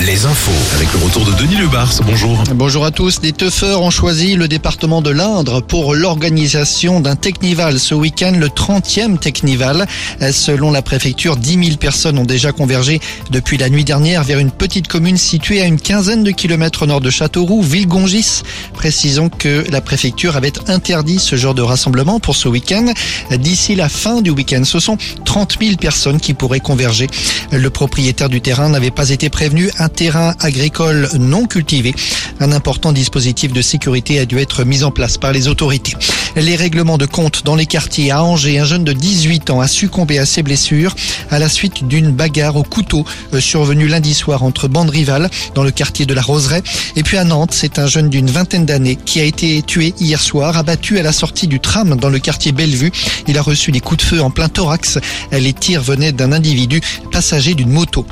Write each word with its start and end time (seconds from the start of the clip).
Les 0.00 0.26
infos. 0.26 0.50
Avec 0.74 0.92
le 0.92 0.98
retour 1.04 1.24
de 1.24 1.32
Denis 1.32 1.56
Lebars. 1.56 2.00
Bonjour. 2.04 2.42
Bonjour 2.54 2.84
à 2.84 2.90
tous. 2.90 3.20
Des 3.20 3.32
teufeurs 3.32 3.82
ont 3.82 3.90
choisi 3.90 4.34
le 4.34 4.48
département 4.48 5.02
de 5.02 5.10
l'Indre 5.10 5.60
pour 5.60 5.94
l'organisation 5.94 6.98
d'un 6.98 7.14
Technival 7.14 7.78
ce 7.78 7.94
week-end, 7.94 8.32
le 8.36 8.48
30e 8.48 9.18
Technival. 9.18 9.86
Selon 10.32 10.72
la 10.72 10.82
préfecture, 10.82 11.36
10 11.36 11.64
000 11.64 11.76
personnes 11.76 12.18
ont 12.18 12.24
déjà 12.24 12.50
convergé 12.50 13.00
depuis 13.30 13.56
la 13.56 13.68
nuit 13.68 13.84
dernière 13.84 14.24
vers 14.24 14.40
une 14.40 14.50
petite 14.50 14.88
commune 14.88 15.16
située 15.16 15.62
à 15.62 15.66
une 15.66 15.80
quinzaine 15.80 16.24
de 16.24 16.32
kilomètres 16.32 16.82
au 16.82 16.86
nord 16.86 17.00
de 17.00 17.10
Châteauroux, 17.10 17.62
Villegongis. 17.62 18.42
Précisons 18.74 19.28
que 19.28 19.64
la 19.70 19.80
préfecture 19.80 20.36
avait 20.36 20.52
interdit 20.68 21.20
ce 21.20 21.36
genre 21.36 21.54
de 21.54 21.62
rassemblement 21.62 22.18
pour 22.18 22.34
ce 22.34 22.48
week-end. 22.48 22.92
D'ici 23.30 23.76
la 23.76 23.88
fin 23.88 24.22
du 24.22 24.30
week-end, 24.30 24.64
ce 24.64 24.80
sont 24.80 24.98
30 25.24 25.58
000 25.60 25.76
personnes 25.76 26.18
qui 26.18 26.34
pourraient 26.34 26.58
converger. 26.60 27.06
Le 27.52 27.70
propriétaire 27.70 28.28
du 28.28 28.40
terrain 28.40 28.68
n'avait 28.68 28.90
pas 28.90 29.10
été 29.10 29.30
Un 29.78 29.88
terrain 29.88 30.34
agricole 30.40 31.10
non 31.18 31.46
cultivé. 31.46 31.94
Un 32.40 32.52
important 32.52 32.90
dispositif 32.90 33.52
de 33.52 33.60
sécurité 33.60 34.18
a 34.18 34.24
dû 34.24 34.38
être 34.38 34.64
mis 34.64 34.82
en 34.82 34.90
place 34.90 35.18
par 35.18 35.32
les 35.32 35.46
autorités. 35.46 35.94
Les 36.36 36.56
règlements 36.56 36.96
de 36.96 37.04
compte 37.04 37.44
dans 37.44 37.54
les 37.54 37.66
quartiers 37.66 38.10
à 38.10 38.24
Angers, 38.24 38.58
un 38.58 38.64
jeune 38.64 38.84
de 38.84 38.94
18 38.94 39.50
ans 39.50 39.60
a 39.60 39.68
succombé 39.68 40.18
à 40.18 40.24
ses 40.24 40.42
blessures 40.42 40.94
à 41.30 41.38
la 41.38 41.50
suite 41.50 41.86
d'une 41.86 42.10
bagarre 42.10 42.56
au 42.56 42.62
couteau 42.62 43.04
euh, 43.34 43.40
survenue 43.40 43.88
lundi 43.88 44.14
soir 44.14 44.42
entre 44.42 44.68
bandes 44.68 44.88
rivales 44.88 45.28
dans 45.54 45.64
le 45.64 45.70
quartier 45.70 46.06
de 46.06 46.14
la 46.14 46.22
Roseraie. 46.22 46.62
Et 46.96 47.02
puis 47.02 47.18
à 47.18 47.24
Nantes, 47.24 47.52
c'est 47.52 47.78
un 47.78 47.86
jeune 47.86 48.08
d'une 48.08 48.30
vingtaine 48.30 48.64
d'années 48.64 48.96
qui 48.96 49.20
a 49.20 49.24
été 49.24 49.60
tué 49.60 49.92
hier 50.00 50.20
soir, 50.20 50.56
abattu 50.56 50.98
à 50.98 51.02
la 51.02 51.12
sortie 51.12 51.46
du 51.46 51.60
tram 51.60 51.96
dans 51.96 52.08
le 52.08 52.18
quartier 52.18 52.52
Bellevue. 52.52 52.92
Il 53.28 53.36
a 53.36 53.42
reçu 53.42 53.70
des 53.70 53.80
coups 53.80 54.02
de 54.02 54.08
feu 54.08 54.22
en 54.22 54.30
plein 54.30 54.48
thorax. 54.48 54.98
Les 55.30 55.52
tirs 55.52 55.82
venaient 55.82 56.12
d'un 56.12 56.32
individu 56.32 56.80
passager 57.10 57.54
d'une 57.54 57.70
moto. 57.70 58.06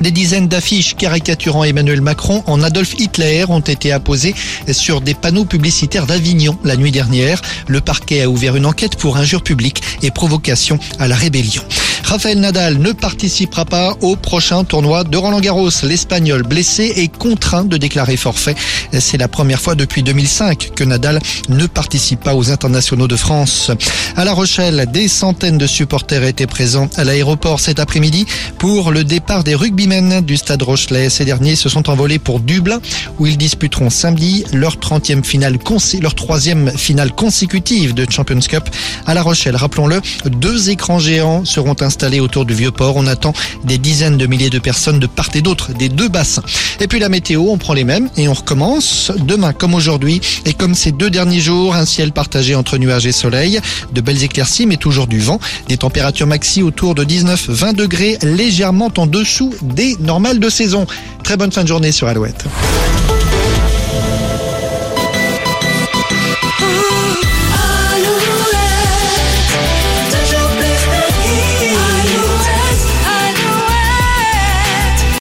Des 0.00 0.10
dizaines 0.12 0.46
d'affiches 0.46 0.94
caricaturant 0.94 1.64
Emmanuel 1.64 2.00
Macron 2.00 2.42
en 2.46 2.62
Adolf 2.62 2.94
Hitler 2.98 3.44
ont 3.48 3.60
été 3.60 3.90
apposées 3.90 4.34
sur 4.70 5.00
des 5.00 5.14
panneaux 5.14 5.44
publicitaires 5.44 6.06
d'Avignon 6.06 6.56
la 6.64 6.76
nuit 6.76 6.92
dernière. 6.92 7.42
Le 7.66 7.80
parquet 7.80 8.22
a 8.22 8.30
ouvert 8.30 8.54
une 8.54 8.66
enquête 8.66 8.96
pour 8.96 9.16
injure 9.16 9.42
publique 9.42 9.82
et 10.02 10.10
provocation 10.10 10.78
à 11.00 11.08
la 11.08 11.16
rébellion. 11.16 11.62
Rafael 12.08 12.40
Nadal 12.40 12.78
ne 12.78 12.92
participera 12.92 13.66
pas 13.66 13.94
au 14.00 14.16
prochain 14.16 14.64
tournoi 14.64 15.04
de 15.04 15.18
Roland 15.18 15.40
Garros. 15.40 15.68
L'Espagnol 15.82 16.42
blessé 16.42 16.90
est 16.96 17.14
contraint 17.14 17.64
de 17.64 17.76
déclarer 17.76 18.16
forfait. 18.16 18.54
C'est 18.98 19.18
la 19.18 19.28
première 19.28 19.60
fois 19.60 19.74
depuis 19.74 20.02
2005 20.02 20.70
que 20.74 20.84
Nadal 20.84 21.20
ne 21.50 21.66
participe 21.66 22.20
pas 22.20 22.34
aux 22.34 22.50
internationaux 22.50 23.08
de 23.08 23.16
France. 23.16 23.70
À 24.16 24.24
La 24.24 24.32
Rochelle, 24.32 24.86
des 24.90 25.06
centaines 25.06 25.58
de 25.58 25.66
supporters 25.66 26.24
étaient 26.24 26.46
présents 26.46 26.88
à 26.96 27.04
l'aéroport 27.04 27.60
cet 27.60 27.78
après-midi 27.78 28.24
pour 28.56 28.90
le 28.90 29.04
départ 29.04 29.44
des 29.44 29.54
rugbymen 29.54 30.22
du 30.22 30.38
stade 30.38 30.62
Rochelet. 30.62 31.10
Ces 31.10 31.26
derniers 31.26 31.56
se 31.56 31.68
sont 31.68 31.90
envolés 31.90 32.18
pour 32.18 32.40
Dublin 32.40 32.80
où 33.18 33.26
ils 33.26 33.36
disputeront 33.36 33.90
samedi 33.90 34.46
leur 34.54 34.76
30e 34.76 35.24
finale, 35.24 35.58
leur 36.00 36.14
troisième 36.14 36.70
finale 36.70 37.12
consécutive 37.12 37.92
de 37.92 38.06
Champions 38.10 38.40
Cup 38.40 38.64
à 39.04 39.12
La 39.12 39.20
Rochelle. 39.20 39.56
Rappelons-le, 39.56 40.00
deux 40.24 40.70
écrans 40.70 40.98
géants 40.98 41.44
seront 41.44 41.76
installés 41.82 41.97
installés 41.98 42.20
autour 42.20 42.44
du 42.44 42.54
Vieux-Port. 42.54 42.94
On 42.94 43.08
attend 43.08 43.32
des 43.64 43.76
dizaines 43.76 44.16
de 44.16 44.26
milliers 44.26 44.50
de 44.50 44.60
personnes 44.60 45.00
de 45.00 45.08
part 45.08 45.30
et 45.34 45.42
d'autre 45.42 45.72
des 45.72 45.88
deux 45.88 46.08
bassins. 46.08 46.44
Et 46.78 46.86
puis 46.86 47.00
la 47.00 47.08
météo, 47.08 47.46
on 47.48 47.58
prend 47.58 47.74
les 47.74 47.82
mêmes 47.82 48.08
et 48.16 48.28
on 48.28 48.34
recommence 48.34 49.10
demain 49.18 49.52
comme 49.52 49.74
aujourd'hui. 49.74 50.20
Et 50.44 50.52
comme 50.52 50.76
ces 50.76 50.92
deux 50.92 51.10
derniers 51.10 51.40
jours, 51.40 51.74
un 51.74 51.84
ciel 51.84 52.12
partagé 52.12 52.54
entre 52.54 52.78
nuages 52.78 53.06
et 53.08 53.10
soleil, 53.10 53.60
de 53.92 54.00
belles 54.00 54.22
éclaircies 54.22 54.66
mais 54.66 54.76
toujours 54.76 55.08
du 55.08 55.18
vent, 55.18 55.40
des 55.66 55.76
températures 55.76 56.28
maxi 56.28 56.62
autour 56.62 56.94
de 56.94 57.04
19-20 57.04 57.74
degrés, 57.74 58.16
légèrement 58.22 58.92
en 58.96 59.08
dessous 59.08 59.52
des 59.60 59.96
normales 59.98 60.38
de 60.38 60.48
saison. 60.48 60.86
Très 61.24 61.36
bonne 61.36 61.50
fin 61.50 61.64
de 61.64 61.68
journée 61.68 61.90
sur 61.90 62.06
Alouette. 62.06 62.44